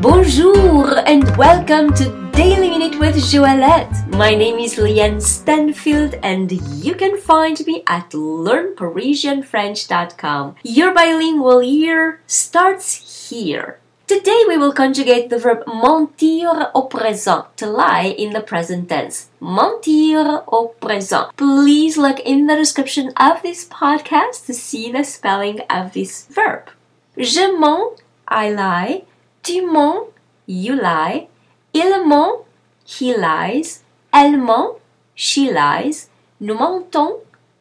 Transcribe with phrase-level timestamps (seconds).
[0.00, 4.08] Bonjour and welcome to Daily Minute with Joëlette.
[4.16, 6.50] My name is Liane Stanfield and
[6.82, 10.54] you can find me at learnparisianfrench.com.
[10.62, 13.78] Your bilingual year starts here.
[14.06, 19.28] Today we will conjugate the verb mentir au présent, to lie in the present tense.
[19.38, 21.30] Mentir au présent.
[21.36, 26.70] Please look in the description of this podcast to see the spelling of this verb.
[27.18, 29.02] Je mens, I lie.
[29.50, 30.06] Tu mens,
[30.46, 31.26] you lie.
[31.74, 32.44] Il ment,
[32.86, 33.82] he lies.
[34.12, 34.76] Elle ment,
[35.16, 36.06] she lies.
[36.40, 37.16] Nous mentons,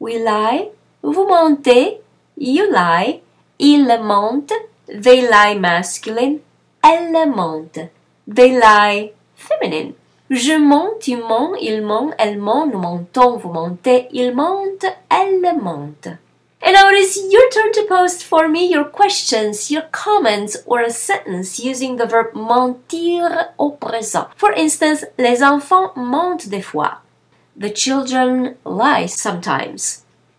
[0.00, 0.70] we lie.
[1.02, 2.00] Vous mentez,
[2.38, 3.20] you lie.
[3.58, 4.54] Ils mentent,
[4.86, 6.38] they lie masculine.
[6.82, 7.90] Elles mentent,
[8.34, 9.92] they lie feminine.
[10.30, 15.60] Je mens, tu mens, il ment, elle ment, nous mentons, vous mentez, ils mentent, elles
[15.60, 16.08] mentent.
[16.64, 20.80] And now it is your turn to post for me your questions, your comments, or
[20.80, 24.28] a sentence using the verb mentir au présent.
[24.34, 27.02] For instance, les enfants mentent des fois.
[27.54, 30.03] The children lie sometimes.